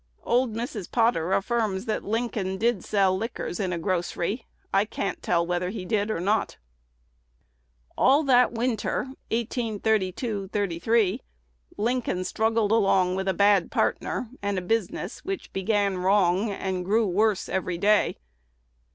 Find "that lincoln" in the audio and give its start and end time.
1.85-2.57